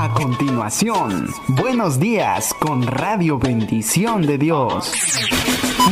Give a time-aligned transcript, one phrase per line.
[0.00, 4.94] A continuación, buenos días con Radio Bendición de Dios.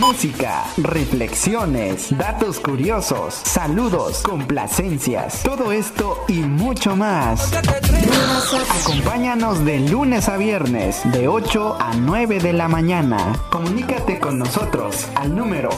[0.00, 7.52] Música, reflexiones, datos curiosos, saludos, complacencias, todo esto y mucho más.
[8.82, 13.36] Acompáñanos de lunes a viernes, de 8 a 9 de la mañana.
[13.50, 15.68] Comunícate con nosotros al número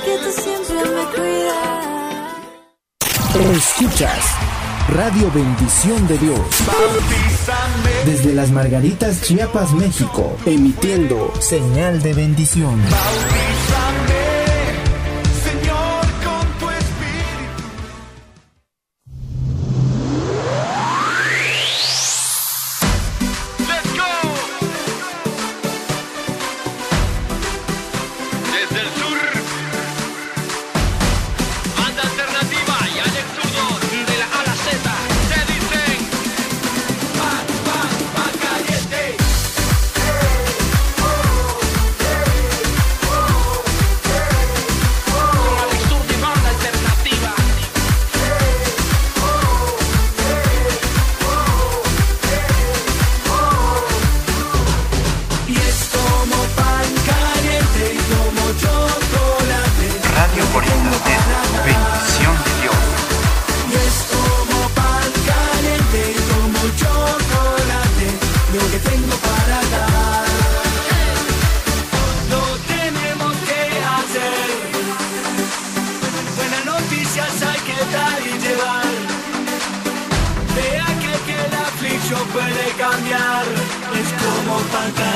[0.05, 1.87] que tú siempre me cuidas.
[3.57, 4.25] Escuchas
[4.89, 6.41] Radio Bendición de Dios.
[8.05, 10.37] Desde las Margaritas, Chiapas, México.
[10.45, 12.79] Emitiendo señal de bendición.
[84.71, 85.12] Como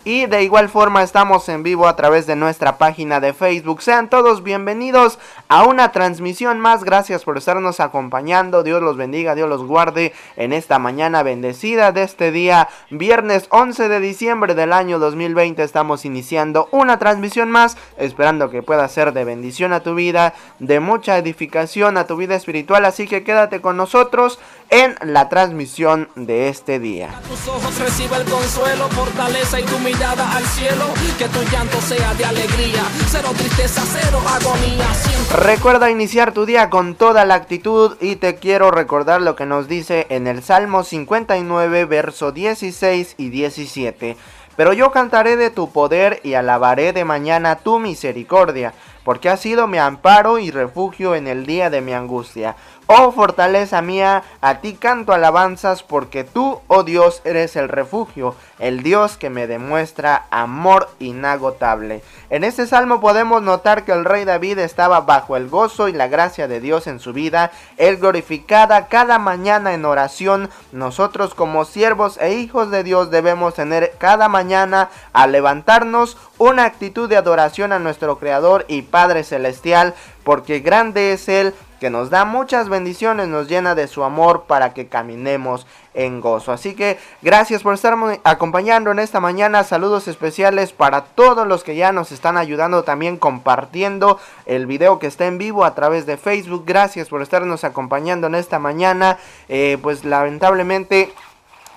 [0.05, 3.81] Y de igual forma estamos en vivo a través de nuestra página de Facebook.
[3.81, 6.83] Sean todos bienvenidos a una transmisión más.
[6.83, 8.63] Gracias por estarnos acompañando.
[8.63, 13.87] Dios los bendiga, Dios los guarde en esta mañana bendecida de este día, viernes 11
[13.87, 15.63] de diciembre del año 2020.
[15.63, 20.81] Estamos iniciando una transmisión más, esperando que pueda ser de bendición a tu vida, de
[20.81, 22.83] mucha edificación a tu vida espiritual.
[22.83, 24.37] Así que quédate con nosotros
[24.73, 27.11] en la transmisión de este día.
[27.29, 30.85] tus ojos recibe el consuelo, fortaleza y tu mirada al cielo.
[31.19, 34.87] Que tu llanto sea de alegría, cero tristeza, cero agonía.
[35.45, 39.67] Recuerda iniciar tu día con toda la actitud y te quiero recordar lo que nos
[39.67, 44.17] dice en el Salmo 59, verso 16 y 17.
[44.55, 48.73] Pero yo cantaré de tu poder y alabaré de mañana tu misericordia,
[49.03, 52.55] porque has sido mi amparo y refugio en el día de mi angustia.
[52.95, 58.83] Oh fortaleza mía, a ti canto alabanzas, porque tú, oh Dios, eres el refugio, el
[58.83, 62.03] Dios que me demuestra amor inagotable.
[62.29, 66.07] En este salmo podemos notar que el rey David estaba bajo el gozo y la
[66.07, 70.51] gracia de Dios en su vida, él glorificada cada mañana en oración.
[70.71, 77.09] Nosotros como siervos e hijos de Dios debemos tener cada mañana al levantarnos una actitud
[77.09, 82.23] de adoración a nuestro Creador y Padre Celestial, porque grande es Él que nos da
[82.23, 86.53] muchas bendiciones, nos llena de su amor para que caminemos en gozo.
[86.53, 89.65] Así que gracias por estarme acompañando en esta mañana.
[89.65, 95.07] Saludos especiales para todos los que ya nos están ayudando también compartiendo el video que
[95.07, 96.63] está en vivo a través de Facebook.
[96.65, 99.17] Gracias por estarnos acompañando en esta mañana.
[99.49, 101.11] Eh, pues lamentablemente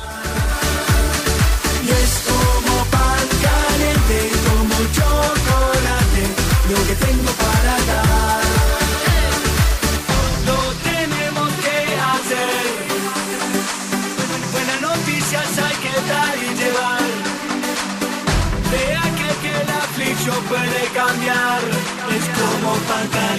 [23.01, 23.30] Como pan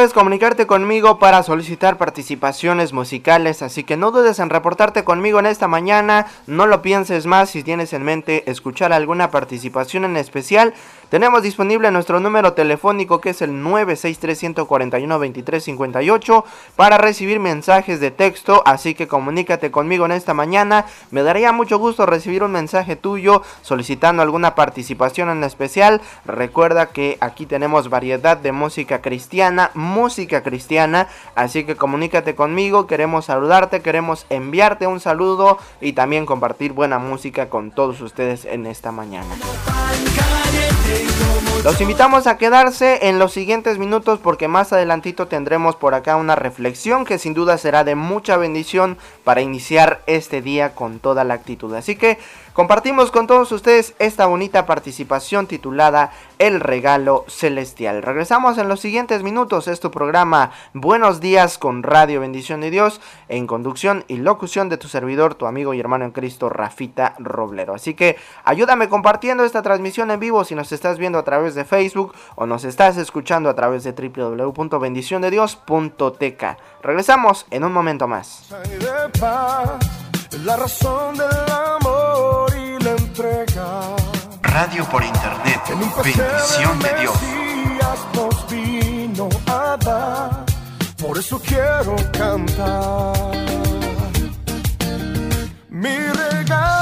[0.00, 5.44] puedes comunicarte conmigo para solicitar participaciones musicales, así que no dudes en reportarte conmigo en
[5.44, 10.72] esta mañana, no lo pienses más si tienes en mente escuchar alguna participación en especial.
[11.10, 16.44] Tenemos disponible nuestro número telefónico que es el 963-141-2358
[16.76, 20.86] para recibir mensajes de texto, así que comunícate conmigo en esta mañana.
[21.10, 26.00] Me daría mucho gusto recibir un mensaje tuyo solicitando alguna participación en especial.
[26.24, 31.08] Recuerda que aquí tenemos variedad de música cristiana música cristiana.
[31.34, 37.48] Así que comunícate conmigo, queremos saludarte, queremos enviarte un saludo y también compartir buena música
[37.48, 39.34] con todos ustedes en esta mañana.
[41.62, 46.34] Los invitamos a quedarse en los siguientes minutos porque más adelantito tendremos por acá una
[46.34, 51.34] reflexión que sin duda será de mucha bendición para iniciar este día con toda la
[51.34, 51.74] actitud.
[51.74, 52.18] Así que
[52.52, 58.02] Compartimos con todos ustedes esta bonita participación titulada El regalo celestial.
[58.02, 59.68] Regresamos en los siguientes minutos.
[59.68, 64.78] Es tu programa Buenos días con Radio Bendición de Dios en conducción y locución de
[64.78, 67.74] tu servidor, tu amigo y hermano en Cristo, Rafita Roblero.
[67.74, 71.64] Así que ayúdame compartiendo esta transmisión en vivo si nos estás viendo a través de
[71.64, 76.44] Facebook o nos estás escuchando a través de www.bendiciondedios.tk.
[76.82, 78.48] Regresamos en un momento más.
[80.32, 83.96] La razón del amor y la entrega.
[84.42, 85.60] Radio por internet.
[85.68, 87.14] Bendición de, Dios.
[88.14, 90.44] Nos vino a dar,
[90.96, 93.32] por eso quiero cantar.
[95.68, 96.79] Mi regalo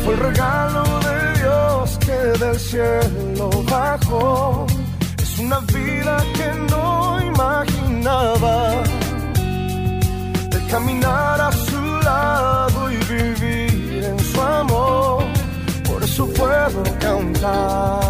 [0.05, 4.67] Fue el regalo de Dios que del cielo bajó.
[5.23, 8.57] Es una vida que no imaginaba.
[10.51, 15.25] De caminar a su lado y vivir en su amor
[16.05, 18.04] eso puedo cantar.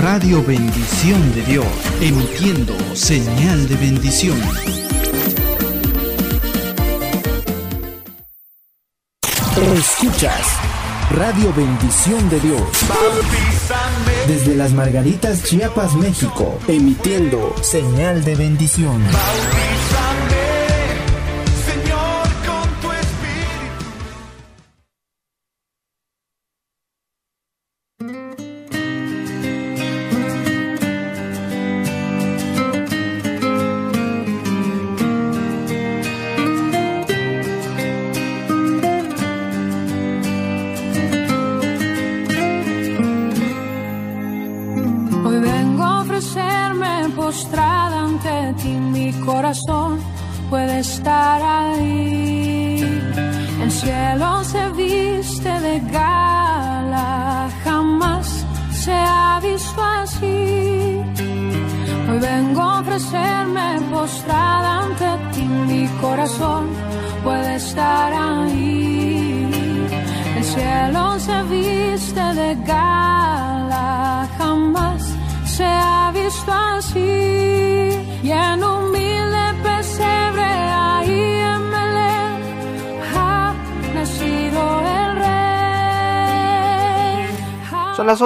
[0.00, 1.66] Radio Bendición de Dios,
[2.00, 4.40] emitiendo señal de bendición.
[9.74, 10.56] Escuchas
[11.10, 12.62] Radio Bendición de Dios.
[14.26, 19.02] Desde las Margaritas, Chiapas, México, emitiendo señal de bendición.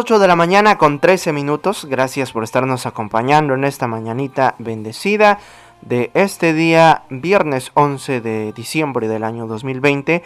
[0.04, 1.86] 8 de la mañana con 13 minutos.
[1.86, 5.38] Gracias por estarnos acompañando en esta mañanita bendecida
[5.80, 10.22] de este día, viernes 11 de diciembre del año 2020.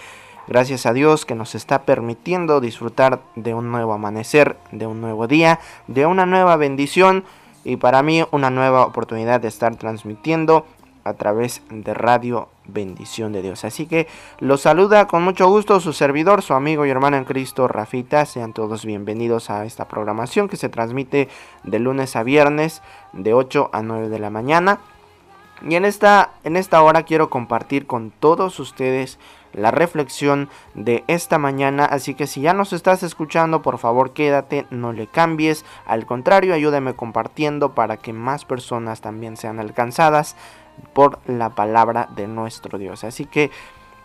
[0.48, 5.28] Gracias a Dios que nos está permitiendo disfrutar de un nuevo amanecer, de un nuevo
[5.28, 7.22] día, de una nueva bendición
[7.62, 10.66] y para mí una nueva oportunidad de estar transmitiendo
[11.08, 13.64] a través de Radio Bendición de Dios.
[13.64, 14.06] Así que
[14.38, 18.26] los saluda con mucho gusto su servidor, su amigo y hermano en Cristo, Rafita.
[18.26, 21.28] Sean todos bienvenidos a esta programación que se transmite
[21.64, 24.80] de lunes a viernes de 8 a 9 de la mañana.
[25.66, 29.18] Y en esta, en esta hora quiero compartir con todos ustedes
[29.52, 31.84] la reflexión de esta mañana.
[31.84, 35.64] Así que si ya nos estás escuchando, por favor quédate, no le cambies.
[35.86, 40.36] Al contrario, ayúdame compartiendo para que más personas también sean alcanzadas
[40.92, 43.04] por la palabra de nuestro Dios.
[43.04, 43.50] Así que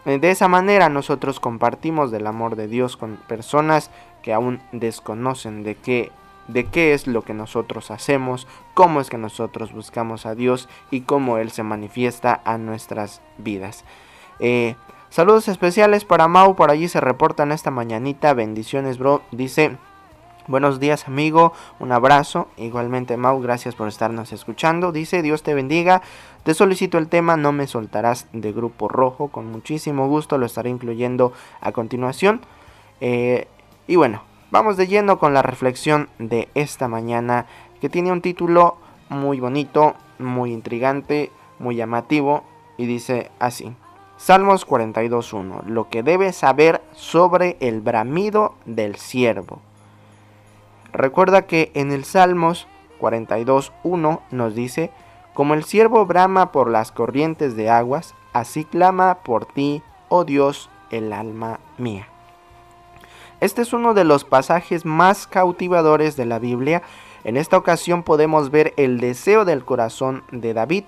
[0.06, 3.90] eh, de esa manera nosotros compartimos del amor de Dios con personas
[4.22, 6.12] que aún desconocen de qué,
[6.48, 11.02] de qué es lo que nosotros hacemos, cómo es que nosotros buscamos a Dios y
[11.02, 13.86] cómo Él se manifiesta a nuestras vidas.
[14.40, 14.76] Eh,
[15.10, 18.34] saludos especiales para Mau, por allí se reportan esta mañanita.
[18.34, 19.22] Bendiciones, bro.
[19.32, 19.78] Dice,
[20.46, 22.50] Buenos días amigo, un abrazo.
[22.58, 24.92] Igualmente Mau, gracias por estarnos escuchando.
[24.92, 26.02] Dice, Dios te bendiga.
[26.44, 29.30] Te solicito el tema No me soltarás de Grupo Rojo.
[29.30, 31.32] Con muchísimo gusto lo estaré incluyendo
[31.62, 32.42] a continuación.
[33.00, 33.48] Eh,
[33.88, 37.46] y bueno, vamos de lleno con la reflexión de esta mañana
[37.80, 38.76] que tiene un título
[39.08, 42.44] muy bonito, muy intrigante, muy llamativo
[42.78, 43.74] y dice así.
[44.18, 45.64] Salmos 42.1.
[45.68, 49.62] Lo que debes saber sobre el bramido del siervo.
[50.94, 52.68] Recuerda que en el Salmos
[53.02, 54.92] 42.1 nos dice,
[55.34, 60.70] como el siervo brama por las corrientes de aguas, así clama por ti, oh Dios,
[60.92, 62.08] el alma mía.
[63.42, 66.84] Este es uno de los pasajes más cautivadores de la Biblia.
[67.24, 70.84] En esta ocasión podemos ver el deseo del corazón de David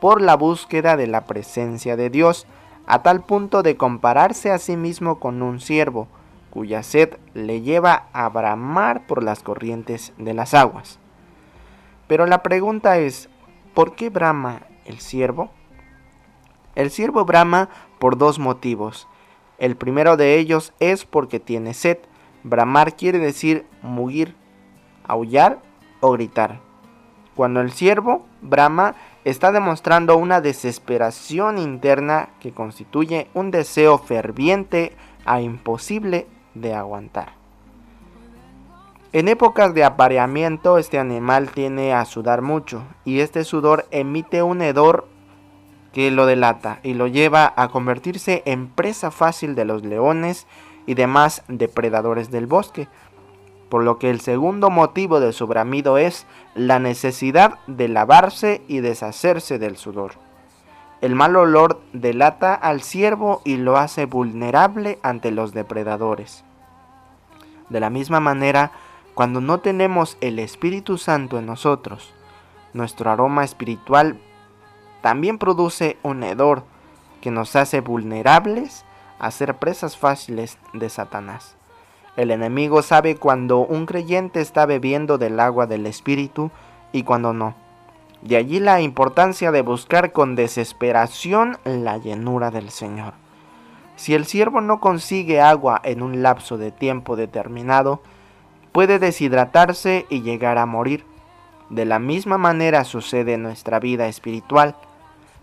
[0.00, 2.46] por la búsqueda de la presencia de Dios,
[2.86, 6.06] a tal punto de compararse a sí mismo con un siervo,
[6.50, 10.98] cuya sed le lleva a bramar por las corrientes de las aguas.
[12.06, 13.28] Pero la pregunta es,
[13.74, 15.50] ¿por qué brama el siervo?
[16.74, 19.08] El siervo brama por dos motivos.
[19.58, 21.98] El primero de ellos es porque tiene sed.
[22.44, 24.34] Bramar quiere decir mugir,
[25.04, 25.60] aullar
[26.00, 26.60] o gritar.
[27.34, 35.40] Cuando el siervo brama está demostrando una desesperación interna que constituye un deseo ferviente a
[35.40, 36.26] imposible
[36.60, 37.38] de aguantar.
[39.12, 44.60] En épocas de apareamiento este animal tiene a sudar mucho y este sudor emite un
[44.60, 45.08] hedor
[45.92, 50.46] que lo delata y lo lleva a convertirse en presa fácil de los leones
[50.86, 52.88] y demás depredadores del bosque,
[53.68, 58.80] por lo que el segundo motivo de su bramido es la necesidad de lavarse y
[58.80, 60.12] deshacerse del sudor.
[61.00, 66.44] El mal olor delata al ciervo y lo hace vulnerable ante los depredadores.
[67.70, 68.72] De la misma manera,
[69.14, 72.14] cuando no tenemos el Espíritu Santo en nosotros,
[72.72, 74.18] nuestro aroma espiritual
[75.00, 76.64] también produce un hedor
[77.20, 78.84] que nos hace vulnerables
[79.18, 81.56] a ser presas fáciles de Satanás.
[82.16, 86.50] El enemigo sabe cuando un creyente está bebiendo del agua del Espíritu
[86.92, 87.54] y cuando no.
[88.22, 93.14] De allí la importancia de buscar con desesperación la llenura del Señor.
[93.98, 98.00] Si el siervo no consigue agua en un lapso de tiempo determinado,
[98.70, 101.04] puede deshidratarse y llegar a morir.
[101.68, 104.76] De la misma manera sucede en nuestra vida espiritual.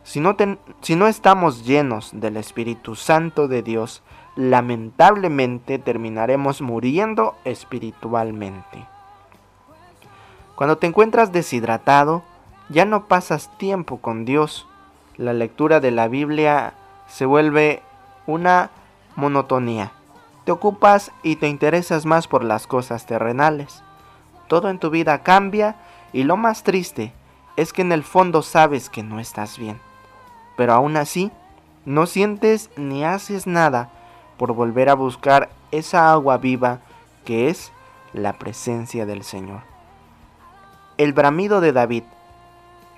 [0.03, 0.37] Si no,
[0.79, 4.03] si no estamos llenos del Espíritu Santo de Dios,
[4.37, 8.85] lamentablemente terminaremos muriendo espiritualmente.
[10.55, 12.23] Cuando te encuentras deshidratado,
[12.69, 14.65] ya no pasas tiempo con Dios.
[15.17, 16.73] La lectura de la Biblia
[17.07, 17.83] se vuelve
[18.27, 18.71] una
[19.15, 19.91] monotonía.
[20.45, 23.83] Te ocupas y te interesas más por las cosas terrenales.
[24.47, 25.75] Todo en tu vida cambia
[26.13, 27.13] y lo más triste
[27.55, 29.79] es que en el fondo sabes que no estás bien.
[30.55, 31.31] Pero aún así,
[31.85, 33.89] no sientes ni haces nada
[34.37, 36.79] por volver a buscar esa agua viva
[37.23, 37.71] que es
[38.13, 39.61] la presencia del Señor.
[40.97, 42.03] El bramido de David.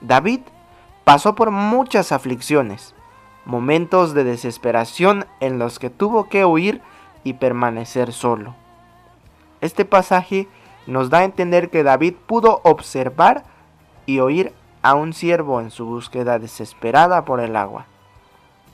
[0.02, 0.42] David
[1.04, 2.94] pasó por muchas aflicciones,
[3.48, 6.82] momentos de desesperación en los que tuvo que huir
[7.24, 8.56] y permanecer solo.
[9.62, 10.48] Este pasaje
[10.86, 13.46] nos da a entender que David pudo observar
[14.06, 17.86] y oír a un siervo en su búsqueda desesperada por el agua,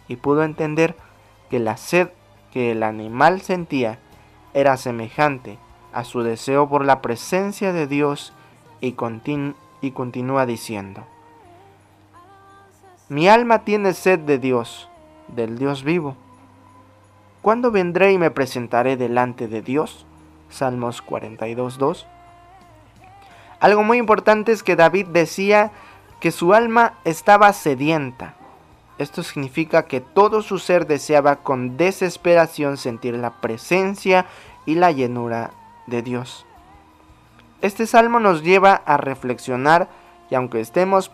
[0.07, 0.95] y pudo entender
[1.49, 2.09] que la sed
[2.51, 3.99] que el animal sentía
[4.53, 5.57] era semejante
[5.93, 8.33] a su deseo por la presencia de Dios
[8.81, 8.95] y,
[9.81, 11.03] y continúa diciendo,
[13.09, 14.89] mi alma tiene sed de Dios,
[15.27, 16.15] del Dios vivo.
[17.41, 20.05] ¿Cuándo vendré y me presentaré delante de Dios?
[20.49, 22.05] Salmos 42.2.
[23.59, 25.71] Algo muy importante es que David decía
[26.19, 28.35] que su alma estaba sedienta,
[28.97, 34.25] esto significa que todo su ser deseaba con desesperación sentir la presencia
[34.65, 35.51] y la llenura
[35.87, 36.45] de Dios.
[37.61, 39.89] Este salmo nos lleva a reflexionar
[40.29, 41.11] y aunque estemos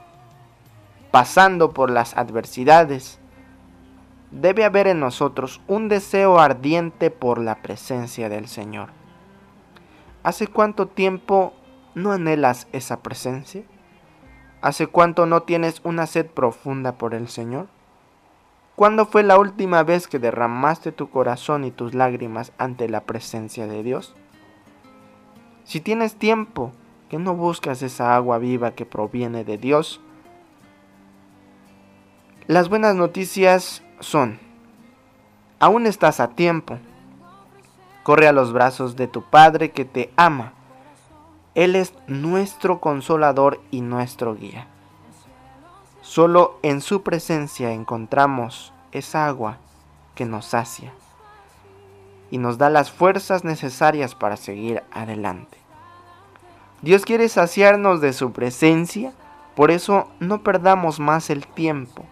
[1.11, 3.19] pasando por las adversidades,
[4.31, 8.89] debe haber en nosotros un deseo ardiente por la presencia del Señor.
[10.23, 11.53] ¿Hace cuánto tiempo
[11.95, 13.63] no anhelas esa presencia?
[14.61, 17.67] ¿Hace cuánto no tienes una sed profunda por el Señor?
[18.75, 23.67] ¿Cuándo fue la última vez que derramaste tu corazón y tus lágrimas ante la presencia
[23.67, 24.15] de Dios?
[25.63, 26.71] Si tienes tiempo
[27.09, 30.01] que no buscas esa agua viva que proviene de Dios,
[32.49, 34.39] las buenas noticias son,
[35.59, 36.77] aún estás a tiempo.
[38.03, 40.53] Corre a los brazos de tu Padre que te ama
[41.55, 44.67] él es nuestro consolador y nuestro guía.
[46.01, 49.57] Solo en su presencia encontramos esa agua
[50.15, 50.93] que nos sacia
[52.31, 55.57] y nos da las fuerzas necesarias para seguir adelante.
[56.81, 59.11] Dios quiere saciarnos de su presencia,
[59.55, 62.05] por eso no perdamos más el tiempo.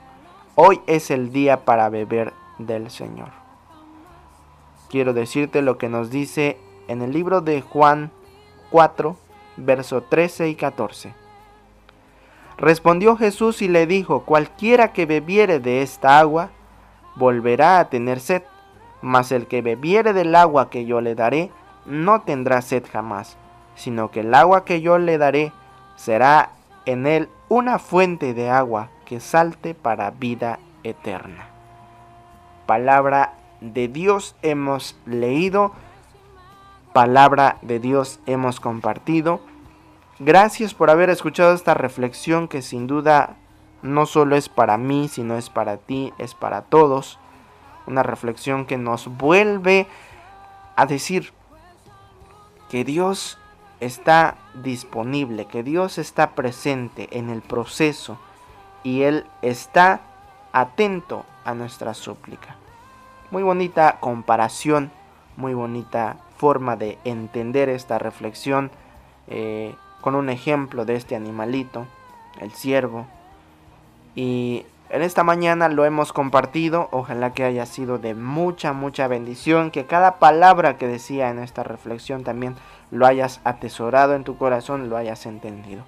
[0.59, 3.29] Hoy es el día para beber del Señor.
[4.89, 8.09] Quiero decirte lo que nos dice en el libro de Juan
[8.71, 9.15] 4,
[9.57, 11.13] verso 13 y 14.
[12.57, 16.49] Respondió Jesús y le dijo, cualquiera que bebiere de esta agua,
[17.17, 18.41] volverá a tener sed,
[19.03, 21.51] mas el que bebiere del agua que yo le daré,
[21.85, 23.37] no tendrá sed jamás,
[23.75, 25.51] sino que el agua que yo le daré
[25.97, 26.53] será
[26.87, 31.47] en él una fuente de agua que salte para vida eterna.
[32.65, 35.73] Palabra de Dios hemos leído
[36.97, 39.39] palabra de Dios hemos compartido.
[40.17, 43.35] Gracias por haber escuchado esta reflexión que sin duda
[43.83, 47.19] no solo es para mí, sino es para ti, es para todos.
[47.85, 49.85] Una reflexión que nos vuelve
[50.75, 51.33] a decir
[52.67, 53.37] que Dios
[53.79, 58.17] está disponible, que Dios está presente en el proceso
[58.83, 60.01] y Él está
[60.51, 62.55] atento a nuestra súplica.
[63.31, 64.91] Muy bonita comparación,
[65.35, 68.71] muy bonita forma de entender esta reflexión
[69.27, 71.85] eh, con un ejemplo de este animalito,
[72.39, 73.05] el ciervo.
[74.15, 79.69] Y en esta mañana lo hemos compartido, ojalá que haya sido de mucha, mucha bendición,
[79.69, 82.55] que cada palabra que decía en esta reflexión también
[82.89, 85.83] lo hayas atesorado en tu corazón, lo hayas entendido.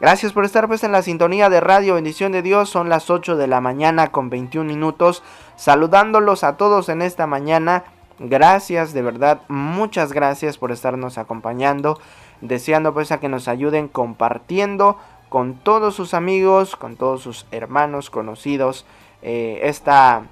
[0.00, 2.70] Gracias por estar pues en la sintonía de Radio Bendición de Dios.
[2.70, 5.22] Son las 8 de la mañana con 21 minutos.
[5.56, 7.84] Saludándolos a todos en esta mañana.
[8.18, 12.00] Gracias, de verdad, muchas gracias por estarnos acompañando.
[12.40, 14.96] Deseando pues a que nos ayuden compartiendo
[15.28, 18.86] con todos sus amigos, con todos sus hermanos, conocidos,
[19.20, 20.22] eh, esta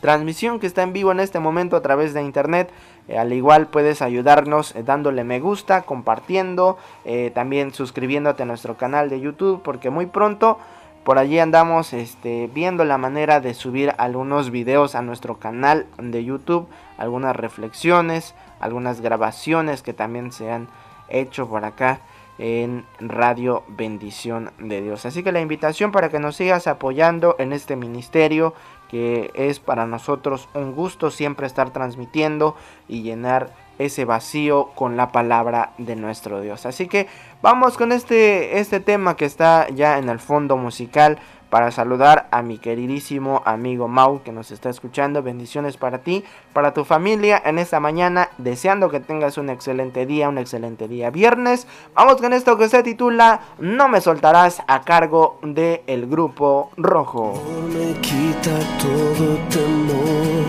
[0.00, 2.70] transmisión que está en vivo en este momento a través de internet.
[3.08, 8.76] Eh, al igual puedes ayudarnos eh, dándole me gusta, compartiendo, eh, también suscribiéndote a nuestro
[8.76, 10.58] canal de YouTube porque muy pronto
[11.04, 16.22] por allí andamos este, viendo la manera de subir algunos videos a nuestro canal de
[16.22, 16.68] YouTube,
[16.98, 20.68] algunas reflexiones, algunas grabaciones que también se han
[21.08, 22.00] hecho por acá
[22.38, 25.06] en Radio Bendición de Dios.
[25.06, 28.52] Así que la invitación para que nos sigas apoyando en este ministerio
[28.88, 32.56] que es para nosotros un gusto siempre estar transmitiendo
[32.88, 36.66] y llenar ese vacío con la palabra de nuestro Dios.
[36.66, 37.06] Así que
[37.42, 41.18] vamos con este, este tema que está ya en el fondo musical
[41.50, 45.22] para saludar a mi queridísimo amigo Mau que nos está escuchando.
[45.22, 50.28] Bendiciones para ti, para tu familia en esta mañana, deseando que tengas un excelente día,
[50.28, 51.66] un excelente día viernes.
[51.94, 57.42] Vamos con esto que se titula No me soltarás a cargo del el grupo rojo.
[57.72, 60.46] Me quita todo temor.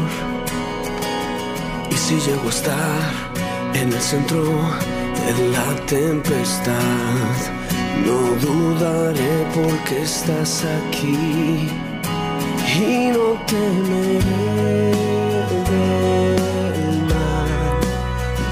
[1.90, 3.30] Y si llego a estar
[3.74, 7.59] en el centro de la tempestad
[8.06, 11.70] no dudaré porque estás aquí
[12.82, 14.94] y no temeré
[15.70, 17.80] del mal,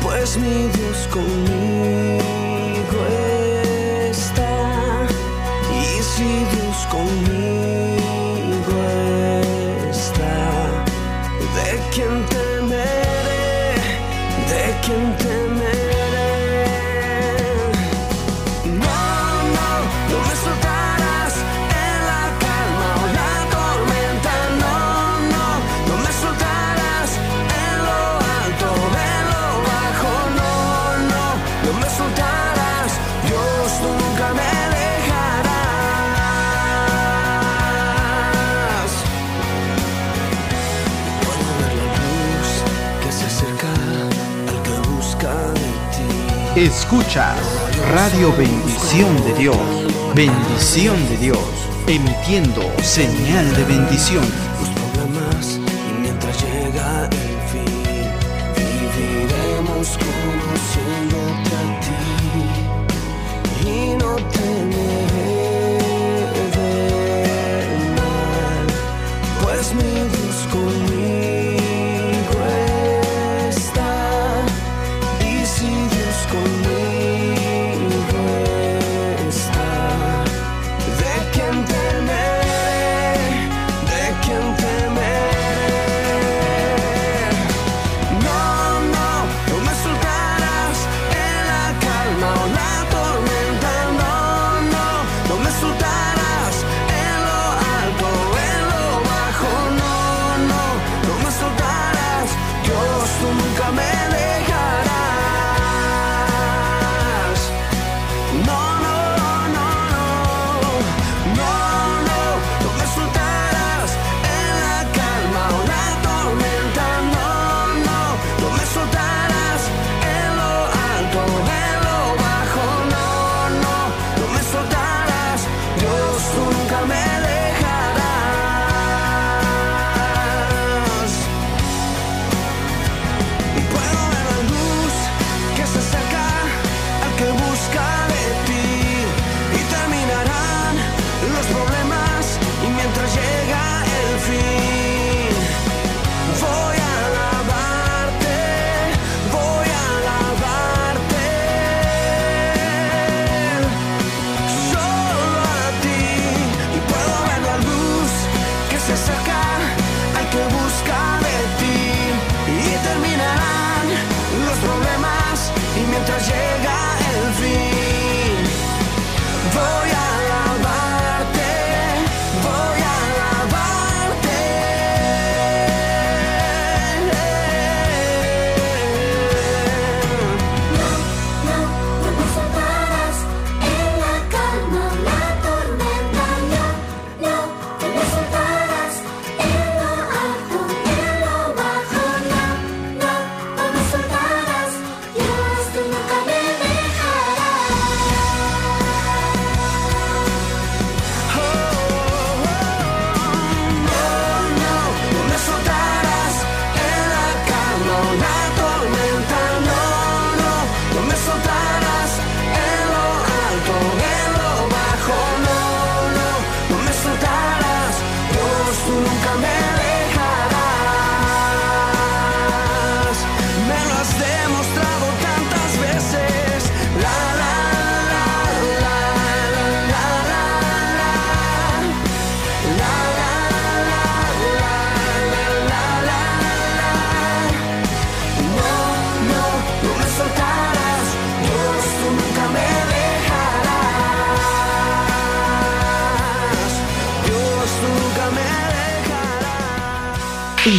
[0.04, 3.00] pues mi Dios conmigo
[4.10, 5.08] está.
[5.72, 7.77] Y si Dios conmigo
[46.58, 47.36] Escucha
[47.94, 49.58] Radio Bendición de Dios.
[50.16, 51.40] Bendición de Dios.
[51.86, 54.47] Emitiendo señal de bendición.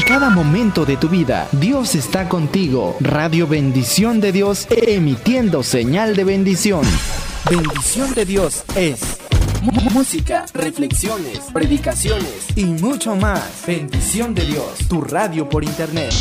[0.09, 2.97] Cada momento de tu vida, Dios está contigo.
[2.99, 6.81] Radio Bendición de Dios emitiendo señal de bendición.
[7.51, 9.19] Bendición de Dios es
[9.93, 13.67] música, reflexiones, predicaciones y mucho más.
[13.67, 16.15] Bendición de Dios, tu radio por internet.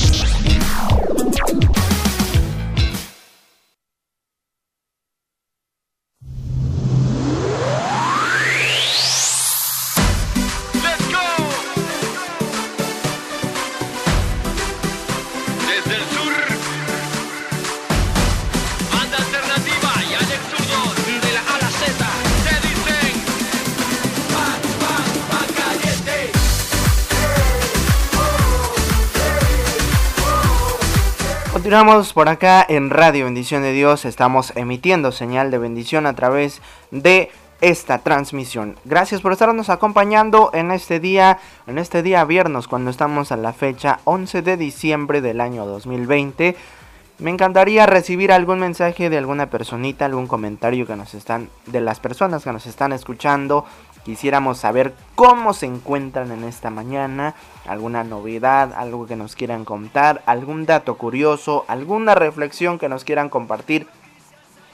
[31.77, 36.59] Continuamos por acá en Radio Bendición de Dios, estamos emitiendo señal de bendición a través
[36.89, 37.29] de
[37.61, 38.77] esta transmisión.
[38.83, 41.37] Gracias por estarnos acompañando en este día,
[41.67, 46.55] en este día viernes cuando estamos a la fecha 11 de diciembre del año 2020.
[47.19, 51.99] Me encantaría recibir algún mensaje de alguna personita, algún comentario que nos están de las
[51.99, 53.65] personas que nos están escuchando
[54.07, 57.35] Quisiéramos saber cómo se encuentran en esta mañana,
[57.67, 63.30] alguna novedad, algo que nos quieran contar, algún dato curioso, alguna reflexión que nos quieran
[63.30, 63.88] compartir.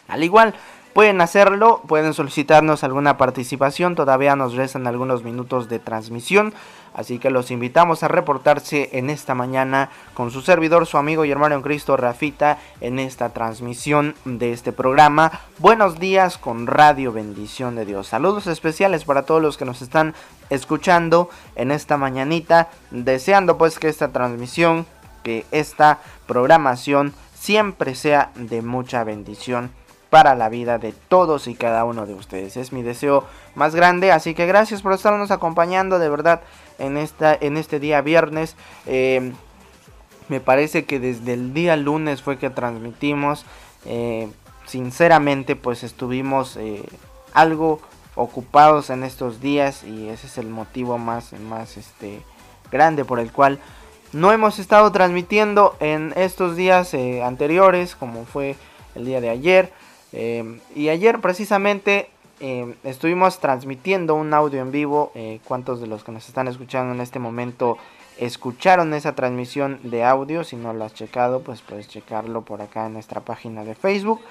[0.07, 0.53] Al igual,
[0.93, 6.53] pueden hacerlo, pueden solicitarnos alguna participación, todavía nos restan algunos minutos de transmisión.
[6.93, 11.31] Así que los invitamos a reportarse en esta mañana con su servidor, su amigo y
[11.31, 15.41] hermano en Cristo Rafita, en esta transmisión de este programa.
[15.57, 18.07] Buenos días con Radio Bendición de Dios.
[18.07, 20.13] Saludos especiales para todos los que nos están
[20.51, 24.85] escuchando en esta mañanita, deseando pues que esta transmisión,
[25.23, 29.71] que esta programación siempre sea de mucha bendición
[30.13, 32.55] para la vida de todos y cada uno de ustedes.
[32.55, 33.23] Es mi deseo
[33.55, 36.41] más grande, así que gracias por estarnos acompañando de verdad
[36.77, 38.55] en, esta, en este día viernes.
[38.85, 39.33] Eh,
[40.29, 43.43] me parece que desde el día lunes fue que transmitimos.
[43.85, 44.29] Eh,
[44.67, 46.83] sinceramente pues estuvimos eh,
[47.33, 47.81] algo
[48.13, 52.21] ocupados en estos días y ese es el motivo más, más este,
[52.71, 53.57] grande por el cual
[54.11, 58.55] no hemos estado transmitiendo en estos días anteriores como fue
[58.93, 59.73] el día de ayer
[60.13, 65.11] Em, y ayer precisamente em, estuvimos transmitiendo un audio en vivo.
[65.15, 67.77] Eh, ¿Cuántos de los que nos están escuchando en este momento
[68.17, 70.43] escucharon esa transmisión de audio?
[70.43, 74.21] Si no lo has checado, pues puedes checarlo por acá en nuestra página de Facebook.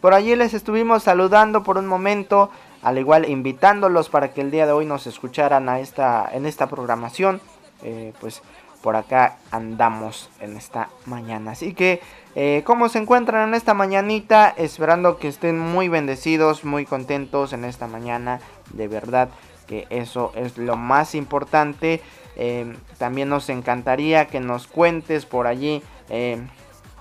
[0.00, 2.50] Por allí les estuvimos saludando por un momento,
[2.82, 6.68] al igual invitándolos para que el día de hoy nos escucharan a esta, en esta
[6.68, 7.40] programación.
[7.84, 8.42] Eh, pues
[8.82, 11.52] por acá andamos en esta mañana.
[11.52, 12.00] Así que,
[12.34, 14.52] eh, ¿cómo se encuentran en esta mañanita?
[14.56, 18.40] Esperando que estén muy bendecidos, muy contentos en esta mañana.
[18.72, 19.30] De verdad
[19.66, 22.02] que eso es lo más importante.
[22.36, 26.42] Eh, también nos encantaría que nos cuentes por allí eh,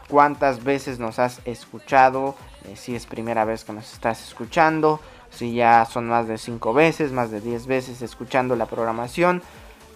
[0.08, 2.36] cuántas veces nos has escuchado.
[2.76, 5.00] si es primera vez que nos estás escuchando.
[5.32, 9.42] Si ya son más de 5 veces, más de 10 veces escuchando la programación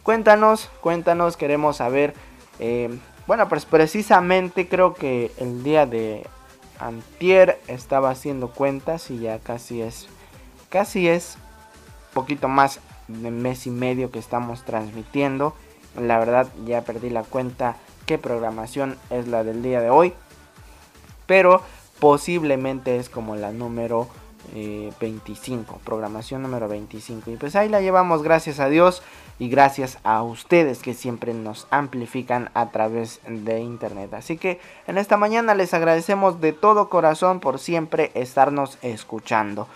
[0.05, 2.13] Cuéntanos, cuéntanos, queremos saber.
[2.59, 6.27] Eh, bueno, pues precisamente creo que el día de
[6.77, 10.07] antier estaba haciendo cuentas y ya casi es,
[10.69, 11.39] casi es
[12.13, 15.55] poquito más de mes y medio que estamos transmitiendo.
[15.99, 20.13] La verdad ya perdí la cuenta qué programación es la del día de hoy.
[21.25, 21.63] Pero
[21.99, 24.07] posiblemente es como la número
[24.53, 27.31] 25, eh, programación número 25.
[27.31, 29.01] Y pues ahí la llevamos, gracias a Dios
[29.39, 34.13] y gracias a ustedes que siempre nos amplifican a través de internet.
[34.13, 39.67] Así que en esta mañana les agradecemos de todo corazón por siempre estarnos escuchando.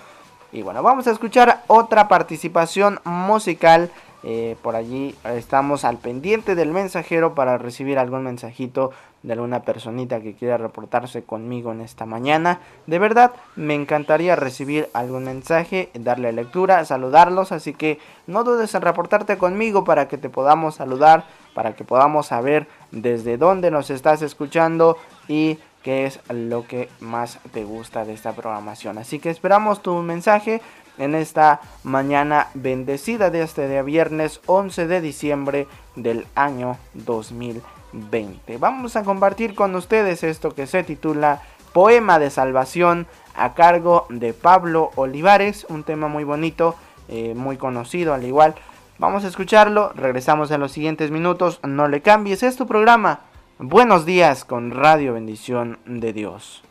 [0.52, 3.92] Y bueno, vamos a escuchar otra participación musical
[4.24, 8.92] eh, por allí estamos al pendiente del mensajero para recibir algún mensajito
[9.24, 12.60] de alguna personita que quiera reportarse conmigo en esta mañana.
[12.88, 18.82] De verdad, me encantaría recibir algún mensaje, darle lectura, saludarlos, así que no dudes en
[18.82, 24.22] reportarte conmigo para que te podamos saludar, para que podamos saber desde dónde nos estás
[24.22, 28.98] escuchando y qué es lo que más te gusta de esta programación.
[28.98, 30.62] Así que esperamos tu mensaje
[31.00, 38.58] en esta mañana bendecida de este día viernes 11 de diciembre del año 2020.
[38.58, 41.42] Vamos a compartir con ustedes esto que se titula
[41.74, 46.76] Poema de Salvación a cargo de Pablo Olivares, un tema muy bonito,
[47.08, 48.56] eh, muy conocido al igual.
[49.00, 53.22] Vamos a escucharlo, regresamos en los siguientes minutos, no le cambies, es tu programa.
[53.58, 56.64] Buenos días con Radio Bendición de Dios.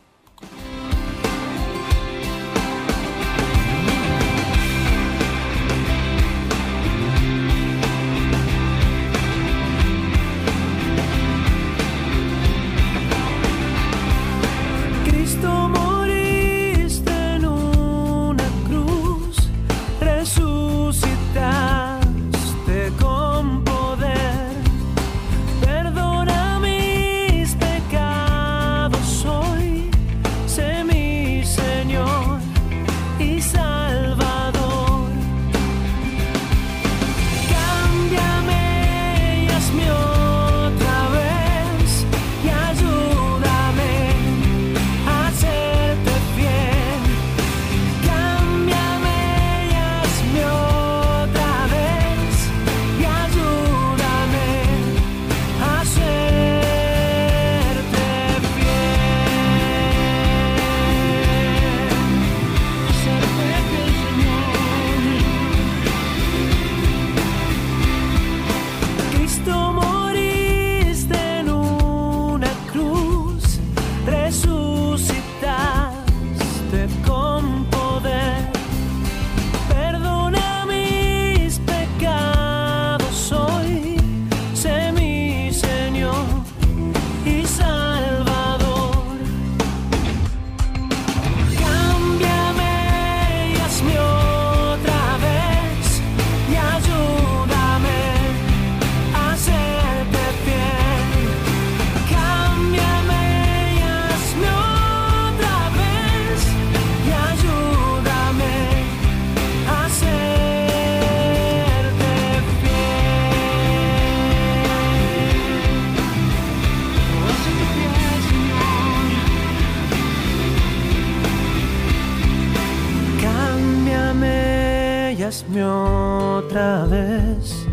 [126.18, 127.66] Otra vez.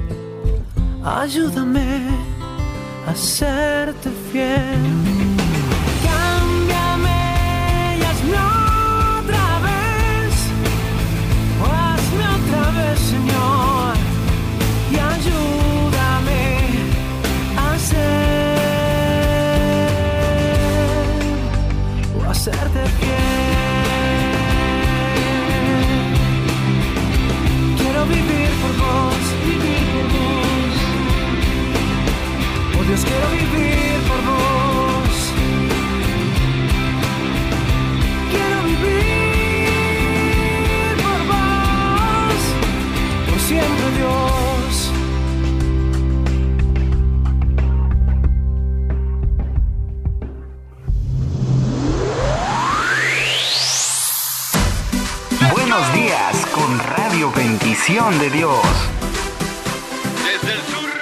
[1.04, 2.10] Ayúdame
[3.08, 5.15] a serte fiel.
[57.26, 58.60] Radio Bendición de Dios.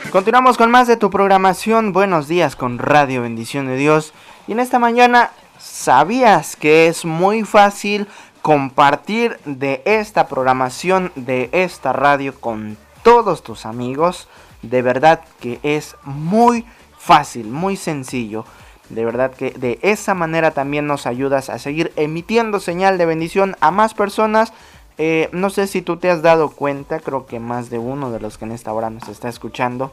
[0.10, 1.92] Continuamos con más de tu programación.
[1.92, 4.14] Buenos días con Radio Bendición de Dios.
[4.48, 8.08] Y en esta mañana, ¿sabías que es muy fácil
[8.42, 14.30] compartir de esta programación, de esta radio con todos tus amigos?
[14.62, 16.66] De verdad que es muy
[16.98, 18.46] fácil, muy sencillo.
[18.88, 23.58] De verdad que de esa manera también nos ayudas a seguir emitiendo señal de bendición
[23.60, 24.54] a más personas.
[24.98, 28.20] Eh, no sé si tú te has dado cuenta, creo que más de uno de
[28.20, 29.92] los que en esta hora nos está escuchando.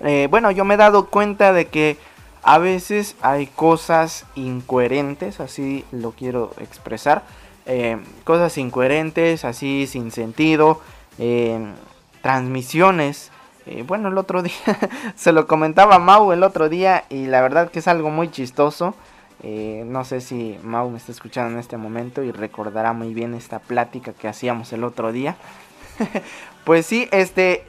[0.00, 1.98] Eh, bueno, yo me he dado cuenta de que
[2.42, 7.24] a veces hay cosas incoherentes, así lo quiero expresar.
[7.70, 10.80] eh, cosas incoherentes, así sin sentido.
[12.22, 13.30] transmisiones.
[13.86, 14.54] bueno, el otro día
[15.16, 18.94] se lo comentaba Mau el otro día y la verdad que es algo muy chistoso.
[19.42, 23.34] Eh, no sé si Mau me está escuchando en este momento y recordará muy bien
[23.34, 25.36] esta plática que hacíamos el otro día.
[26.64, 27.64] pues sí, este,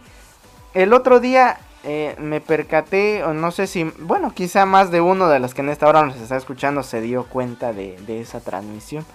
[0.73, 5.29] el otro día eh, me percaté, o no sé si, bueno, quizá más de uno
[5.29, 9.05] de los que en esta hora nos está escuchando se dio cuenta de, esa transmisión.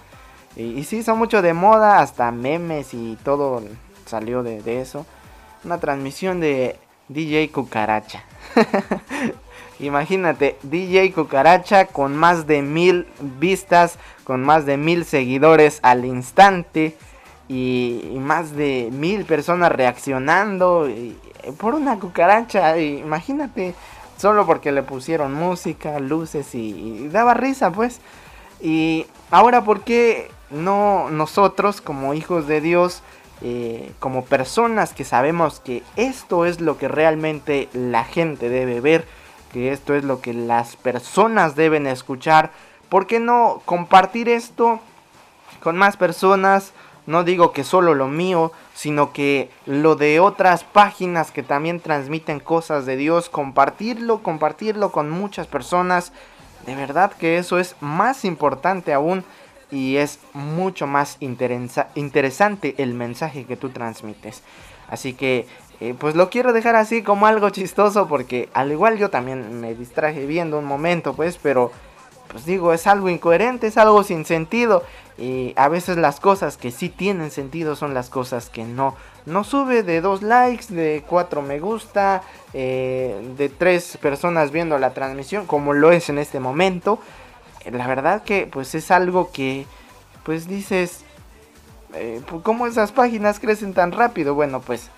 [0.55, 3.61] Y, y sí, son mucho de moda, hasta memes y todo
[4.05, 5.05] salió de, de eso.
[5.65, 6.79] Una transmisión de
[7.09, 8.23] DJ Cucaracha.
[9.79, 13.07] Imagínate, DJ Cucaracha con más de mil
[13.39, 16.95] vistas, con más de mil seguidores al instante
[17.49, 21.17] y, más de mil personas reaccionando y-
[21.57, 22.77] por una cucaracha.
[22.79, 23.75] imagínate,
[24.17, 26.69] solo porque le pusieron música, luces y,
[27.03, 27.99] y daba risa, pues.
[28.61, 33.03] Y ahora, ¿por qué no nosotros, como hijos de Dios,
[33.41, 39.05] eh, como personas que sabemos que esto es lo que realmente la gente debe ver,
[39.55, 42.51] que esto es lo que las personas deben escuchar,
[42.89, 44.81] ¿por qué no compartir esto
[45.63, 46.73] con más personas?
[47.05, 52.41] No digo que solo lo mío, sino que lo de otras páginas que también transmiten
[52.41, 56.11] cosas de Dios, compartirlo, compartirlo con muchas personas.
[56.65, 59.23] De verdad que eso es más importante aún
[59.71, 64.43] y es mucho más interesa- interesante el mensaje que tú transmites.
[64.89, 65.47] Así que
[65.99, 70.25] pues lo quiero dejar así como algo chistoso porque al igual yo también me distraje
[70.25, 71.71] viendo un momento pues, pero
[72.35, 74.83] pues digo, es algo incoherente, es algo sin sentido.
[75.17, 78.95] Y a veces las cosas que sí tienen sentido son las cosas que no.
[79.25, 82.23] No sube de dos likes, de cuatro me gusta,
[82.53, 86.99] eh, de tres personas viendo la transmisión, como lo es en este momento.
[87.71, 89.65] La verdad que pues es algo que
[90.23, 91.05] pues dices,
[91.93, 94.35] eh, pues, ¿cómo esas páginas crecen tan rápido?
[94.35, 94.89] Bueno, pues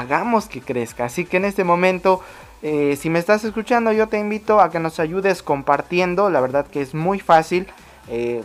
[0.00, 1.06] hagamos que crezca.
[1.06, 2.20] Así que en este momento,
[2.62, 6.30] eh, si me estás escuchando, yo te invito a que nos ayudes compartiendo.
[6.30, 7.66] La verdad que es muy fácil.
[8.08, 8.42] Eh,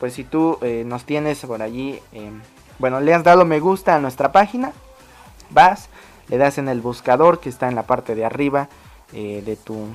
[0.00, 2.30] pues si tú eh, nos tienes por allí, eh,
[2.78, 4.72] bueno, le has dado me gusta a nuestra página,
[5.50, 5.88] vas,
[6.28, 8.68] le das en el buscador que está en la parte de arriba
[9.12, 9.88] de, tu,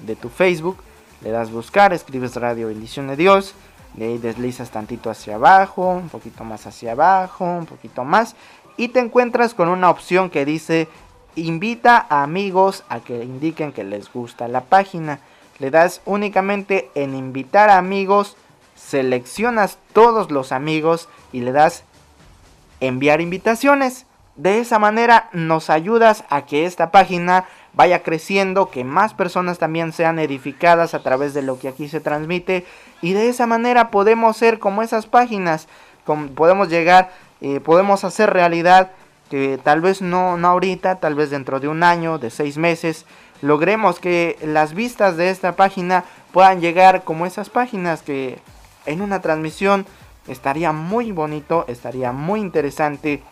[0.00, 0.76] de tu Facebook,
[1.22, 3.54] le das buscar, escribes Radio Bendición de Dios,
[3.94, 8.36] de ahí deslizas tantito hacia abajo, un poquito más hacia abajo, un poquito más,
[8.76, 10.88] y te encuentras con una opción que dice
[11.36, 15.20] invita a amigos a que indiquen que les gusta la página.
[15.58, 18.36] Le das únicamente en invitar a amigos,
[18.74, 21.84] seleccionas todos los amigos y le das
[22.80, 24.06] enviar invitaciones.
[24.36, 29.92] De esa manera nos ayudas a que esta página vaya creciendo, que más personas también
[29.92, 32.64] sean edificadas a través de lo que aquí se transmite
[33.00, 35.68] y de esa manera podemos ser como esas páginas,
[36.34, 37.12] podemos llegar,
[37.44, 38.92] eh, podemos hacer realidad
[39.28, 43.04] que tal vez no, no ahorita, tal vez dentro de un año, de seis meses,
[43.42, 48.38] logremos que las vistas de esta página puedan llegar como esas páginas que
[48.86, 49.84] en una transmisión
[50.26, 53.22] estaría muy bonito, estaría muy interesante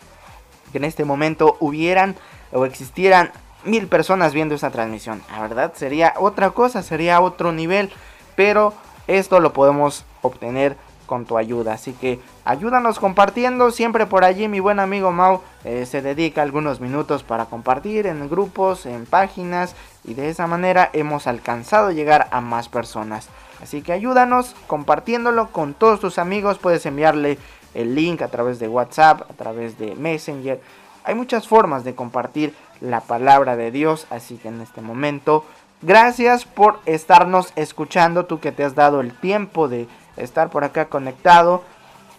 [0.71, 2.15] que en este momento hubieran
[2.51, 3.31] o existieran
[3.63, 5.23] mil personas viendo esta transmisión.
[5.31, 7.91] La verdad sería otra cosa, sería otro nivel.
[8.35, 8.75] Pero
[9.07, 10.77] esto lo podemos obtener
[11.13, 11.73] con tu ayuda.
[11.73, 13.69] Así que ayúdanos compartiendo.
[13.69, 18.27] Siempre por allí mi buen amigo Mau eh, se dedica algunos minutos para compartir en
[18.27, 19.75] grupos, en páginas.
[20.03, 23.29] Y de esa manera hemos alcanzado llegar a más personas.
[23.61, 26.57] Así que ayúdanos compartiéndolo con todos tus amigos.
[26.57, 27.37] Puedes enviarle
[27.75, 30.59] el link a través de WhatsApp, a través de Messenger.
[31.03, 34.07] Hay muchas formas de compartir la palabra de Dios.
[34.09, 35.45] Así que en este momento,
[35.83, 38.25] gracias por estarnos escuchando.
[38.25, 39.87] Tú que te has dado el tiempo de
[40.17, 41.63] estar por acá conectado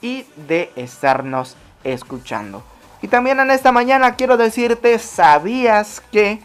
[0.00, 2.62] y de estarnos escuchando.
[3.02, 6.40] Y también en esta mañana quiero decirte, ¿sabías que?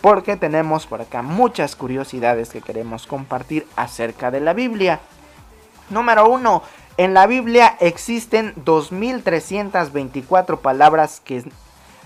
[0.00, 5.00] Porque tenemos por acá muchas curiosidades que queremos compartir acerca de la Biblia.
[5.90, 6.62] Número uno,
[6.96, 11.44] en la Biblia existen 2324 palabras que,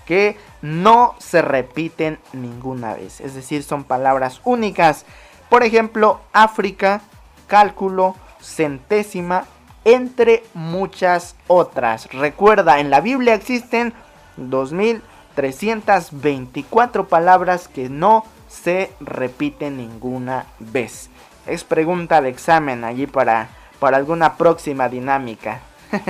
[0.04, 3.20] que no se repiten ninguna vez.
[3.20, 5.04] Es decir, son palabras únicas.
[5.48, 7.00] Por ejemplo, África,
[7.48, 8.14] cálculo,
[8.46, 9.44] centésima,
[9.84, 12.12] entre muchas otras.
[12.12, 13.92] Recuerda, en la Biblia existen
[14.36, 21.08] 2324 palabras que no se repiten ninguna vez.
[21.46, 25.60] Es pregunta de examen allí para, para alguna próxima dinámica.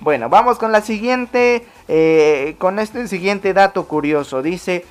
[0.00, 4.42] bueno, vamos con la siguiente, eh, con este siguiente dato curioso.
[4.42, 4.84] Dice,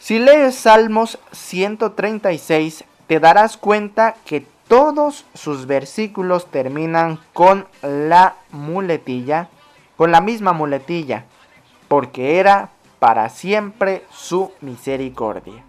[0.00, 9.50] si lees Salmos 136, te darás cuenta que todos sus versículos terminan con la muletilla,
[9.98, 11.26] con la misma muletilla,
[11.88, 15.62] porque era para siempre su misericordia.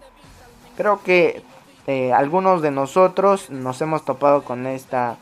[0.78, 1.42] Creo que
[1.86, 5.18] eh, algunos de nosotros nos hemos topado con esta,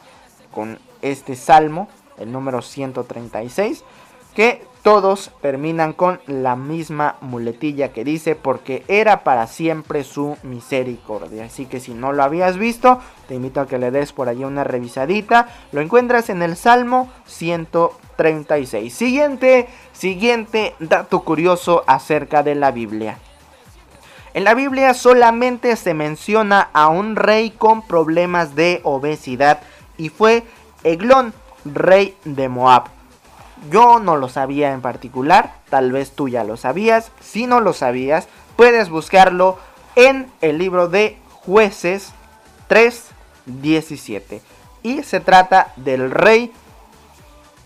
[0.53, 3.83] con este salmo, el número 136,
[4.37, 11.45] que todos terminan con la misma muletilla que dice porque era para siempre su misericordia.
[11.45, 14.45] Así que si no lo habías visto, te invito a que le des por allí
[14.45, 15.49] una revisadita.
[15.71, 18.93] Lo encuentras en el Salmo 136.
[18.93, 23.19] Siguiente, siguiente dato curioso acerca de la Biblia.
[24.35, 29.61] En la Biblia solamente se menciona a un rey con problemas de obesidad
[29.97, 30.43] y fue
[30.83, 33.02] Eglón, rey de Moab.
[33.71, 37.13] Yo no lo sabía en particular, tal vez tú ya lo sabías.
[37.21, 39.59] Si no lo sabías, puedes buscarlo
[39.95, 42.13] en el libro de jueces
[42.69, 44.41] 3.17.
[44.83, 46.53] Y se trata del rey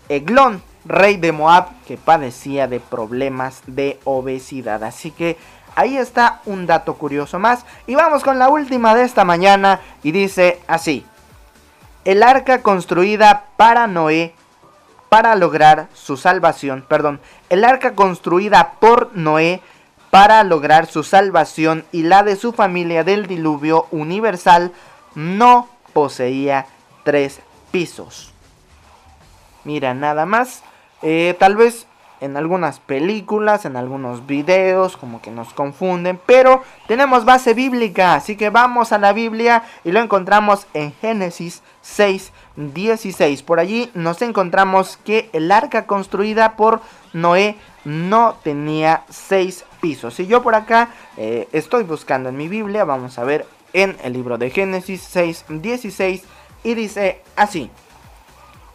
[0.09, 4.83] Eglón, rey de Moab, que padecía de problemas de obesidad.
[4.83, 5.37] Así que
[5.75, 7.65] ahí está un dato curioso más.
[7.87, 9.81] Y vamos con la última de esta mañana.
[10.03, 11.05] Y dice así.
[12.05, 14.33] El arca construida para Noé
[15.09, 19.61] para lograr su salvación, perdón, el arca construida por Noé
[20.09, 24.71] para lograr su salvación y la de su familia del diluvio universal
[25.15, 26.65] no poseía
[27.03, 27.41] tres
[27.71, 28.33] pisos.
[29.63, 30.63] Mira, nada más.
[31.01, 31.87] Eh, tal vez
[32.19, 38.35] en algunas películas, en algunos videos, como que nos confunden, pero tenemos base bíblica, así
[38.35, 43.43] que vamos a la Biblia y lo encontramos en Génesis 6, 16.
[43.43, 46.81] Por allí nos encontramos que el arca construida por
[47.13, 47.55] Noé
[47.85, 50.19] no tenía seis pisos.
[50.19, 54.13] Y yo por acá eh, estoy buscando en mi Biblia, vamos a ver en el
[54.13, 56.23] libro de Génesis 6, 16
[56.63, 57.69] y dice así.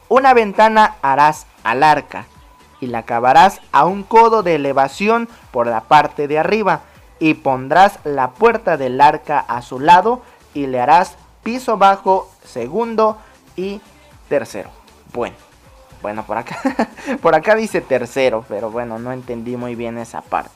[0.08, 2.26] Una ventana harás al arca
[2.80, 6.82] y la acabarás a un codo de elevación por la parte de arriba
[7.18, 10.22] y pondrás la puerta del arca a su lado
[10.54, 13.18] y le harás piso bajo, segundo
[13.56, 13.80] y
[14.28, 14.70] tercero.
[15.12, 15.36] Bueno,
[16.02, 16.58] bueno, por acá,
[17.22, 20.50] por acá dice tercero, pero bueno, no entendí muy bien esa parte.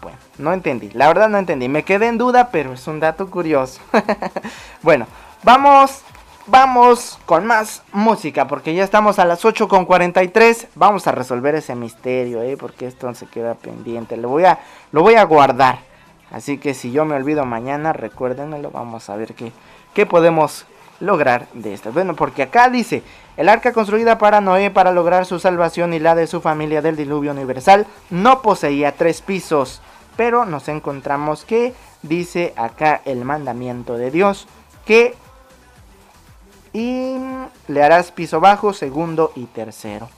[0.00, 3.30] Bueno, no entendí, la verdad no entendí, me quedé en duda, pero es un dato
[3.30, 3.80] curioso.
[4.82, 5.06] bueno,
[5.42, 6.02] vamos,
[6.46, 12.40] vamos con más música, porque ya estamos a las 8.43, vamos a resolver ese misterio,
[12.42, 12.56] ¿eh?
[12.56, 14.60] porque esto se queda pendiente, lo voy a,
[14.92, 15.80] lo voy a guardar.
[16.30, 19.52] Así que si yo me olvido mañana, recuérdenmelo, vamos a ver qué,
[19.94, 20.64] qué podemos
[21.00, 21.92] lograr de esto.
[21.92, 23.02] Bueno, porque acá dice,
[23.36, 26.96] el arca construida para Noé para lograr su salvación y la de su familia del
[26.96, 29.80] diluvio universal no poseía tres pisos,
[30.16, 34.46] pero nos encontramos que dice acá el mandamiento de Dios
[34.84, 35.14] que
[36.72, 37.16] y
[37.66, 40.08] le harás piso bajo, segundo y tercero.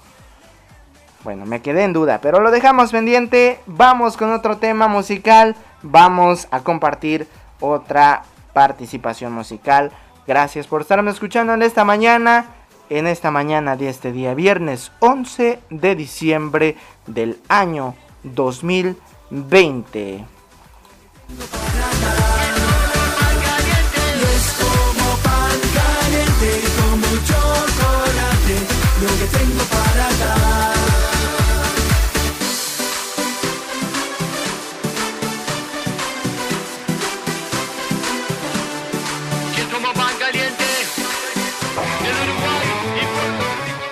[1.25, 3.61] Bueno, me quedé en duda, pero lo dejamos pendiente.
[3.67, 5.55] Vamos con otro tema musical.
[5.83, 7.29] Vamos a compartir
[7.61, 9.93] otra participación musical.
[10.27, 12.47] Gracias por estarme escuchando en esta mañana.
[12.91, 20.27] en esta mañana de este día, viernes 11 de diciembre del año 2020.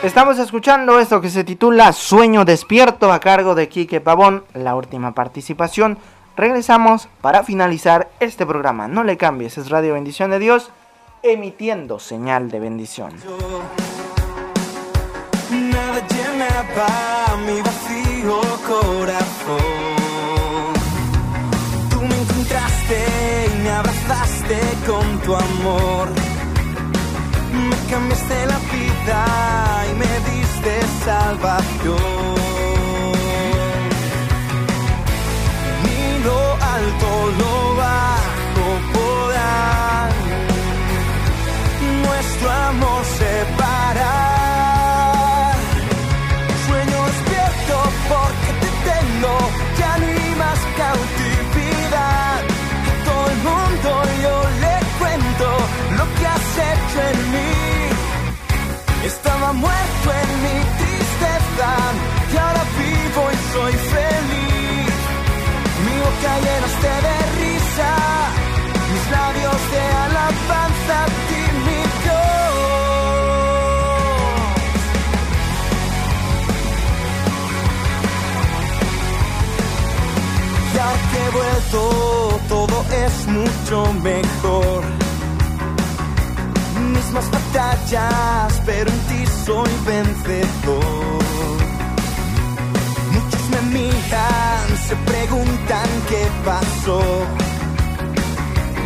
[0.03, 5.12] Estamos escuchando esto que se titula Sueño despierto a cargo de Quique Pavón, la última
[5.12, 5.99] participación.
[6.39, 8.89] Regresamos para finalizar este programa.
[8.89, 10.70] No le cambies, es Radio Bendición de Dios,
[11.22, 13.12] emitiendo señal de bendición.
[15.51, 19.91] Nada llenaba mi vacío corazón.
[21.91, 26.20] Tú me encontraste y me abrazaste con tu amor.
[27.91, 32.36] Cambiaste la vida y me diste salvación.
[35.84, 36.41] Ni lo
[36.76, 37.70] alto, lo
[66.21, 67.93] Llenaste de risa,
[68.93, 72.61] mis labios de alabanza a ti, mi Dios.
[80.75, 81.81] Y ahora que he vuelto,
[82.49, 84.81] todo es mucho mejor.
[86.93, 91.30] Mismas batallas, pero en ti soy vencedor.
[93.73, 97.01] Miran, se preguntan qué pasó.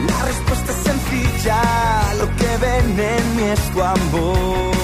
[0.09, 1.63] La respuesta es sencilla,
[2.21, 4.75] lo que ven en mí es tu amor.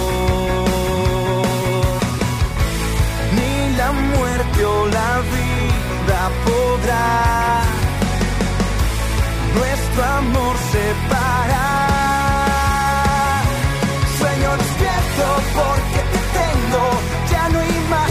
[3.37, 7.09] Ni la muerte o la vida podrá
[9.59, 11.71] nuestro amor separar.
[14.19, 15.27] Sueño despierto
[15.59, 16.83] porque te tengo,
[17.33, 18.10] ya no hay más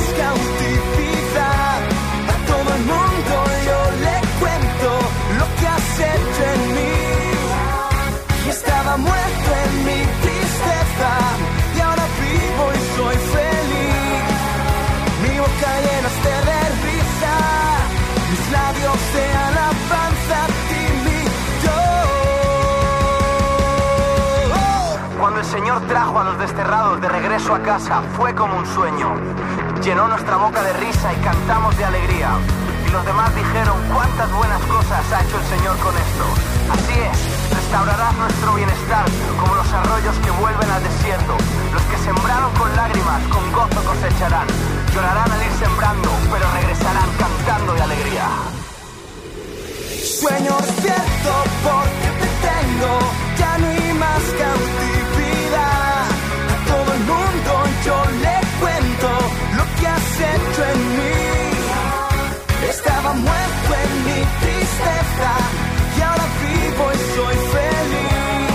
[5.99, 6.93] hecho en mí.
[8.45, 11.11] Y estaba muerto en mi tristeza
[11.75, 14.29] y ahora vivo y soy feliz.
[15.23, 17.35] Mi boca llenaste de risa,
[18.31, 21.21] mis labios de alabanza a ti, mi
[21.61, 22.29] Dios.
[25.19, 29.15] Cuando el Señor trajo a los desterrados de regreso a casa, fue como un sueño.
[29.83, 32.29] Llenó nuestra boca de risa y cantamos de alegría.
[32.89, 36.25] Y los demás dijeron, cuántas buenas cosas ha hecho el Señor con esto.
[36.73, 39.05] Así es, restaurarás nuestro bienestar
[39.39, 41.37] como los arroyos que vuelven al desierto.
[41.71, 44.47] Los que sembraron con lágrimas, con gozo cosecharán.
[44.91, 48.27] Llorarán al ir sembrando, pero regresarán cantando de alegría.
[50.19, 52.99] Sueño despierto porque te tengo,
[53.37, 54.88] ya no hay más cautividad.
[65.19, 65.33] Tristeza
[65.97, 68.51] y ahora vivo y soy feliz.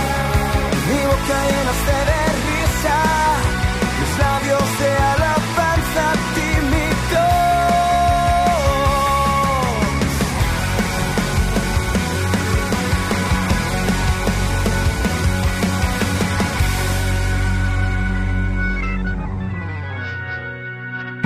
[0.89, 2.99] Mi boca llenaste de risa,
[3.99, 7.33] mis labios de alabanza a ti, mi Dios.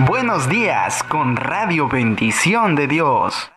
[0.07, 3.51] Buenos días con Radio Bendición de Dios.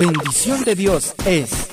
[0.00, 1.68] Bendición de Dios es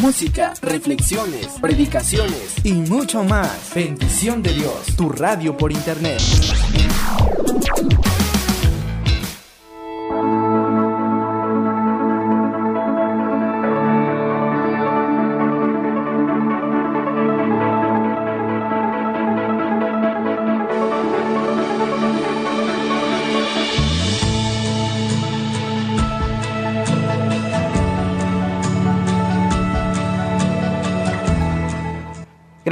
[0.00, 3.74] música, reflexiones, predicaciones y mucho más.
[3.74, 6.18] Bendición de Dios, tu radio por internet.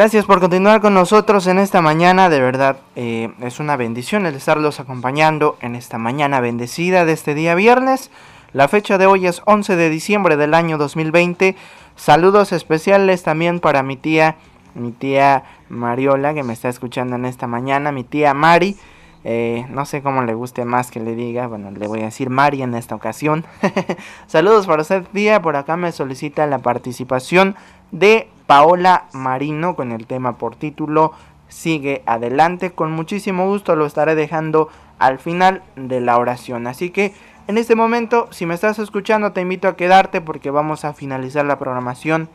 [0.01, 2.31] Gracias por continuar con nosotros en esta mañana.
[2.31, 7.35] De verdad, eh, es una bendición el estarlos acompañando en esta mañana bendecida de este
[7.35, 8.11] día viernes.
[8.55, 11.55] La fecha de hoy es 11 de diciembre del año 2020.
[11.97, 14.37] Saludos especiales también para mi tía
[14.73, 18.79] mi tía Mariola que me está escuchando en esta mañana, mi tía Mari,
[19.25, 22.31] eh, no sé cómo le guste más que le diga, bueno, le voy a decir
[22.31, 23.45] Mari en esta ocasión.
[24.27, 27.57] Saludos para usted, tía, por acá me solicita la participación
[27.91, 31.13] de Paola Marino con el tema por título
[31.49, 34.69] Sigue adelante, con muchísimo gusto lo estaré dejando
[34.99, 37.13] al final de la oración, así que
[37.49, 41.45] en este momento, si me estás escuchando, te invito a quedarte porque vamos a finalizar
[41.45, 42.29] la programación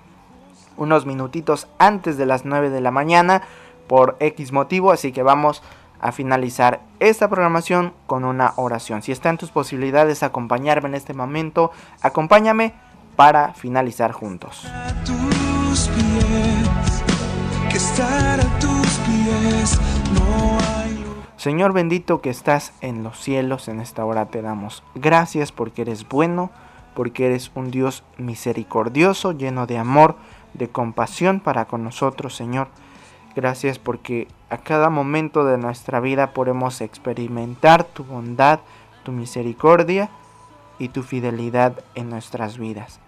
[0.75, 3.41] unos minutitos antes de las 9 de la mañana
[3.87, 9.01] por X motivo, así que vamos a finalizar esta programación con una oración.
[9.01, 12.73] Si está en tus posibilidades acompañarme en este momento, acompáñame
[13.15, 14.67] para finalizar juntos.
[21.37, 26.07] Señor bendito que estás en los cielos, en esta hora te damos gracias porque eres
[26.07, 26.49] bueno,
[26.95, 30.15] porque eres un Dios misericordioso, lleno de amor,
[30.53, 32.69] de compasión para con nosotros, Señor.
[33.35, 38.59] Gracias porque a cada momento de nuestra vida podemos experimentar tu bondad,
[39.03, 40.09] tu misericordia
[40.79, 42.99] y tu fidelidad en nuestras vidas.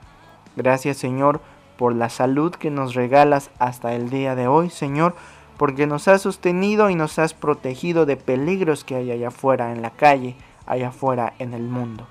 [0.58, 1.40] Gracias, Señor,
[1.78, 5.16] por la salud que nos regalas hasta el día de hoy, Señor,
[5.58, 9.82] porque nos has sostenido y nos has protegido de peligros que hay allá afuera en
[9.82, 12.08] la calle, allá afuera en el mundo.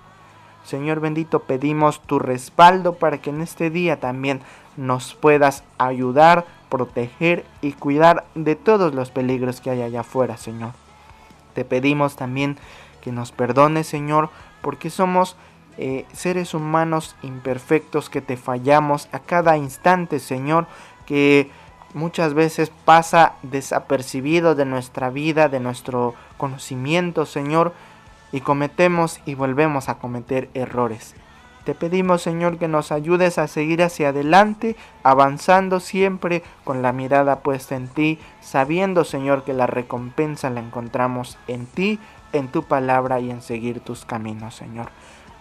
[0.64, 4.41] Señor bendito, pedimos tu respaldo para que en este día también
[4.77, 10.73] nos puedas ayudar, proteger y cuidar de todos los peligros que hay allá afuera, Señor.
[11.55, 12.57] Te pedimos también
[13.01, 14.31] que nos perdones, Señor,
[14.62, 15.37] porque somos
[15.79, 20.67] eh, seres humanos imperfectos que te fallamos a cada instante, Señor,
[21.07, 21.51] que
[21.95, 27.73] muchas veces pasa desapercibido de nuestra vida, de nuestro conocimiento, Señor,
[28.33, 31.14] y cometemos y volvemos a cometer errores.
[31.67, 37.41] Te pedimos, Señor, que nos ayudes a seguir hacia adelante, avanzando siempre con la mirada
[37.41, 41.99] puesta en ti, sabiendo, Señor, que la recompensa la encontramos en ti,
[42.33, 44.91] en tu palabra y en seguir tus caminos, Señor.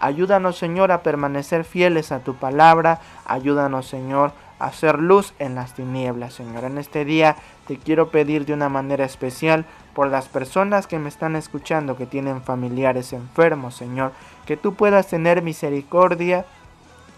[0.00, 2.98] Ayúdanos, Señor, a permanecer fieles a tu palabra.
[3.24, 6.64] Ayúdanos, Señor, hacer luz en las tinieblas, Señor.
[6.64, 7.36] En este día
[7.66, 12.06] te quiero pedir de una manera especial por las personas que me están escuchando, que
[12.06, 14.12] tienen familiares enfermos, Señor.
[14.46, 16.44] Que tú puedas tener misericordia.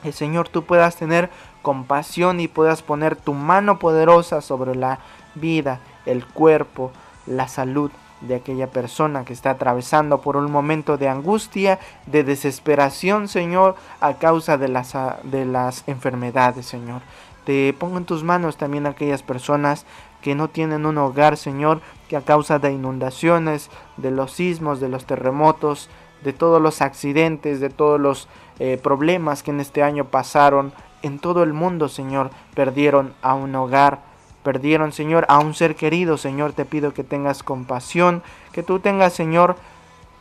[0.03, 1.29] Que, Señor, tú puedas tener
[1.63, 5.01] compasión y puedas poner tu mano poderosa sobre la
[5.35, 6.93] vida, el cuerpo,
[7.27, 13.29] la salud de aquella persona que está atravesando por un momento de angustia, de desesperación,
[13.29, 17.03] Señor, a causa de las, de las enfermedades, Señor.
[17.49, 19.87] Te pongo en tus manos también aquellas personas
[20.21, 24.91] que no tienen un hogar, Señor, que a causa de inundaciones, de los sismos, de
[24.91, 25.89] los terremotos,
[26.23, 28.29] de todos los accidentes, de todos los
[28.59, 33.55] eh, problemas que en este año pasaron en todo el mundo, Señor, perdieron a un
[33.55, 34.01] hogar,
[34.43, 38.23] perdieron, Señor, a un ser querido, Señor, te pido que tengas compasión,
[38.53, 39.57] que tú tengas, Señor,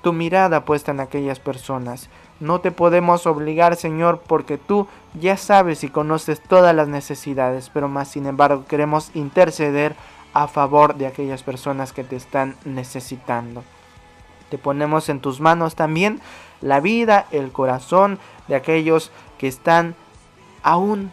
[0.02, 2.10] tu mirada puesta en aquellas personas.
[2.40, 4.88] No te podemos obligar, Señor, porque tú
[5.20, 9.96] ya sabes y conoces todas las necesidades, pero más sin embargo queremos interceder
[10.34, 13.64] a favor de aquellas personas que te están necesitando.
[14.50, 16.22] Te ponemos en tus manos también
[16.62, 19.96] la vida, el corazón de aquellos que están
[20.62, 21.12] aún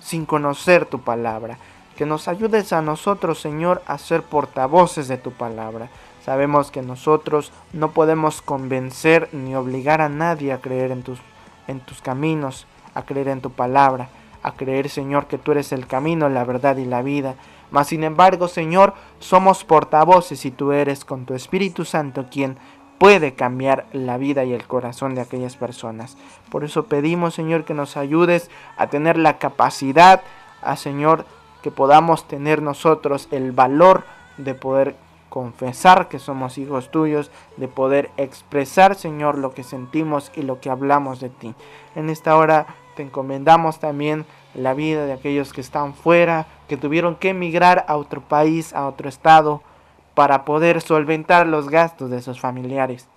[0.00, 1.58] sin conocer tu palabra
[1.98, 5.88] que nos ayudes a nosotros, Señor, a ser portavoces de tu palabra.
[6.28, 12.66] Sabemos que nosotros no podemos convencer ni obligar a nadie a creer en tus, caminos,
[12.92, 14.10] a creer en tu palabra,
[14.42, 17.36] a creer, Señor, que tú eres el camino, la verdad y la vida.
[17.70, 22.58] Mas, sin embargo, Señor, somos portavoces y tú eres con tu Espíritu Santo quien
[22.98, 26.18] puede cambiar la vida y el corazón de aquellas personas.
[26.50, 30.20] Por eso pedimos, Señor, que nos ayudes a tener la capacidad,
[30.60, 31.24] a Señor,
[31.62, 34.04] que podamos tener nosotros el valor
[34.36, 40.42] de poder confesar que somos hijos tuyos, de poder expresar, Señor, lo que sentimos y
[40.42, 41.54] lo que hablamos de ti.
[41.94, 42.66] En esta hora
[42.96, 47.96] te encomendamos también la vida de aquellos que están fuera, que tuvieron que emigrar a
[47.96, 49.62] otro país, a otro estado,
[50.14, 53.08] para poder solventar los gastos de sus familiares.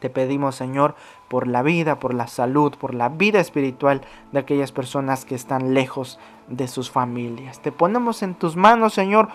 [0.00, 0.94] Te pedimos, Señor,
[1.28, 5.72] por la vida, por la salud, por la vida espiritual de aquellas personas que están
[5.72, 6.18] lejos
[6.48, 7.60] de sus familias.
[7.60, 9.28] Te ponemos en tus manos, Señor,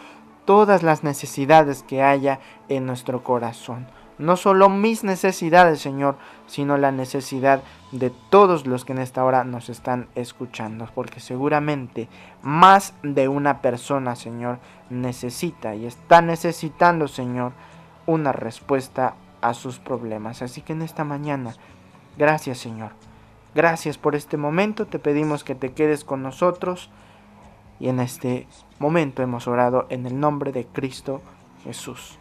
[0.46, 2.40] todas las necesidades que haya
[2.70, 3.88] en nuestro corazón.
[4.18, 6.16] No solo mis necesidades, Señor,
[6.46, 10.88] sino la necesidad de todos los que en esta hora nos están escuchando.
[10.94, 12.08] Porque seguramente
[12.44, 14.60] más de una persona, Señor,
[14.92, 17.54] necesita y está necesitando, Señor,
[18.06, 20.42] una respuesta a sus problemas.
[20.42, 21.56] Así que en esta mañana,
[22.18, 22.92] gracias Señor.
[23.54, 24.86] Gracias por este momento.
[24.86, 26.90] Te pedimos que te quedes con nosotros
[27.82, 31.22] y en este momento hemos orado en el nombre de Cristo
[31.64, 32.18] Jesús.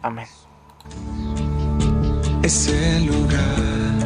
[0.00, 0.26] Amén.
[2.42, 4.00] Es el lugar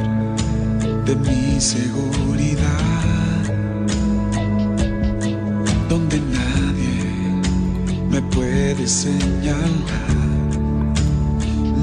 [1.05, 2.61] de mi seguridad,
[5.89, 7.41] donde nadie
[8.11, 9.65] me puede señalar.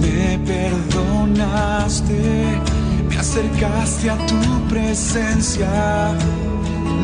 [0.02, 2.22] Me perdonaste,
[3.08, 6.12] me acercaste a tu presencia,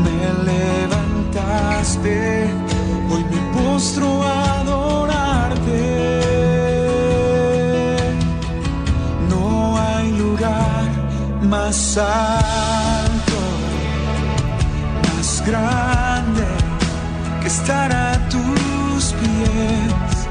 [0.03, 1.08] me levantaste,
[3.11, 5.89] hoy me postro a adorarte.
[9.29, 10.89] No hay lugar
[11.41, 13.33] más alto,
[15.03, 16.43] más grande
[17.41, 20.27] que estar a tus pies,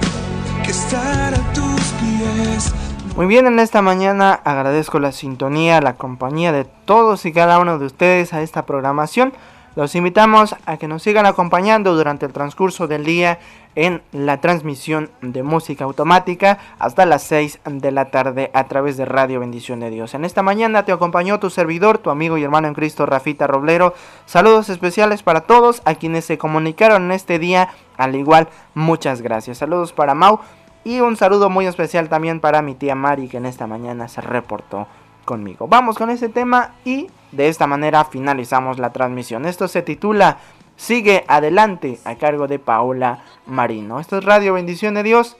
[0.65, 2.73] que estar a tus pies.
[3.17, 7.79] Muy bien, en esta mañana agradezco la sintonía, la compañía de todos y cada uno
[7.79, 9.33] de ustedes a esta programación.
[9.79, 13.39] Los invitamos a que nos sigan acompañando durante el transcurso del día
[13.77, 19.05] en la transmisión de música automática hasta las 6 de la tarde a través de
[19.05, 20.15] Radio Bendición de Dios.
[20.15, 23.95] En esta mañana te acompañó tu servidor, tu amigo y hermano en Cristo, Rafita Roblero.
[24.27, 27.69] Saludos especiales para todos a quienes se comunicaron en este día.
[27.97, 29.59] Al igual, muchas gracias.
[29.59, 30.41] Saludos para Mau
[30.83, 34.23] y un saludo muy especial también para mi tía Mari que en esta mañana se
[34.23, 34.89] reportó
[35.25, 35.69] conmigo.
[35.69, 39.47] Vamos con ese tema y de esta manera finalizamos la transmisión.
[39.47, 40.39] Esto se titula
[40.77, 43.99] Sigue adelante a cargo de Paola Marino.
[43.99, 45.37] Esto es Radio Bendición de Dios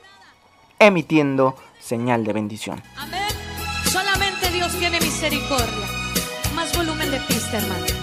[0.81, 2.83] emitiendo señal de bendición.
[2.97, 3.23] Amén.
[3.85, 5.87] Solamente Dios tiene misericordia.
[6.55, 7.98] Más volumen de pista, hermano.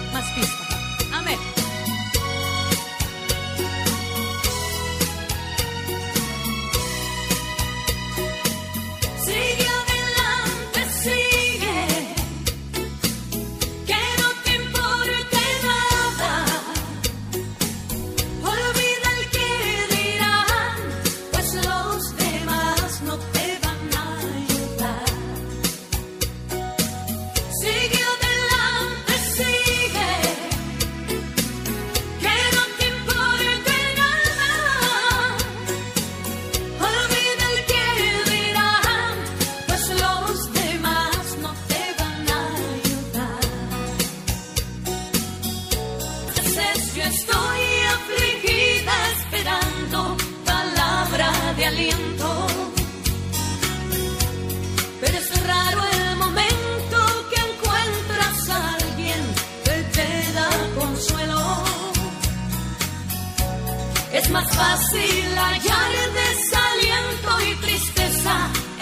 [64.36, 65.94] Más fácil hallar
[66.26, 68.36] desaliento y tristeza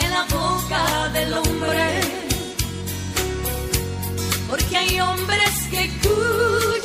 [0.03, 1.85] en la boca del hombre.
[4.49, 6.82] Porque hay hombres que cuyas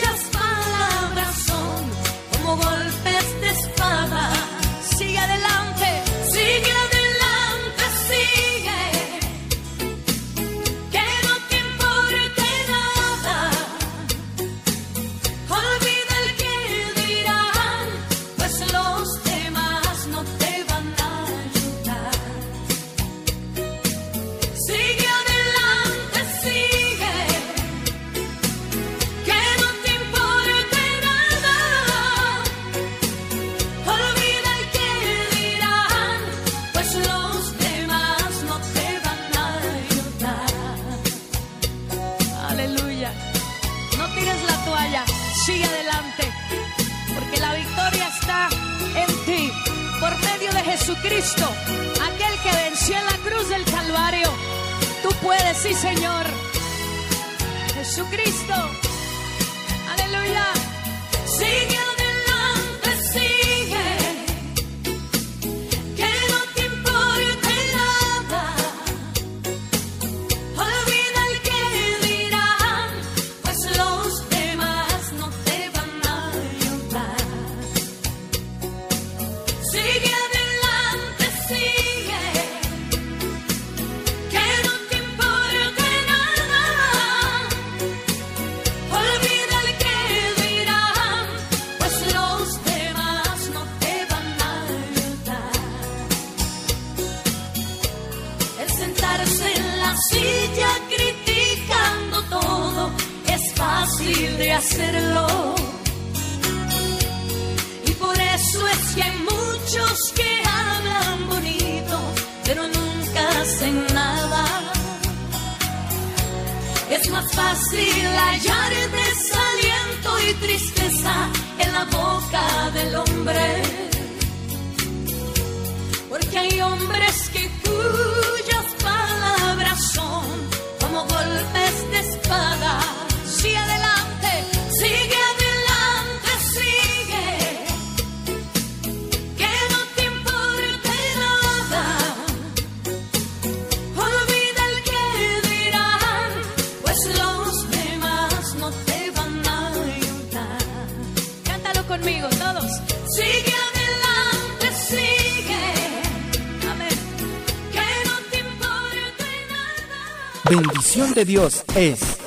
[161.24, 162.18] Dios es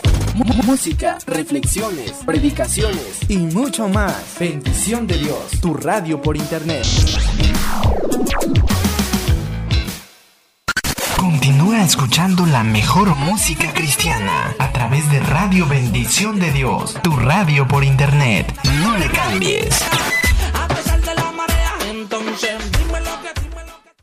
[0.66, 4.36] música, reflexiones, predicaciones y mucho más.
[4.40, 6.86] Bendición de Dios, tu radio por internet.
[11.18, 17.68] Continúa escuchando la mejor música cristiana a través de Radio Bendición de Dios, tu radio
[17.68, 18.54] por internet.
[18.82, 19.80] No le cambies.